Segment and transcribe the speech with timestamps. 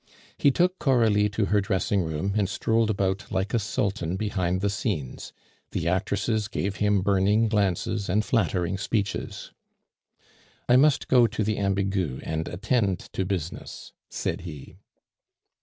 [0.35, 4.69] He took Coralie to her dressing room, and strolled about like a sultan behind the
[4.71, 5.31] scenes;
[5.73, 9.51] the actresses gave him burning glances and flattering speeches.
[10.67, 14.77] "I must go to the Ambigu and attend to business," said he.